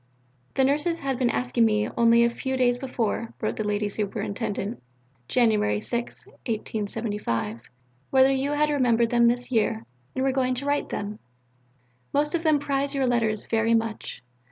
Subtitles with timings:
[0.55, 4.81] "The Nurses had been asking me only a few days before," wrote the Lady Superintendent
[5.27, 5.51] (Jan.
[5.51, 7.61] 6, 1875),
[8.09, 9.85] "whether you had remembered them this year,
[10.15, 11.19] and were going to write to them.
[12.13, 14.23] Most of them prize your letters very much.